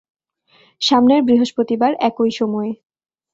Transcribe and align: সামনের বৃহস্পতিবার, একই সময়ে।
সামনের 0.81 1.21
বৃহস্পতিবার, 1.23 1.91
একই 1.99 2.31
সময়ে। 2.31 2.71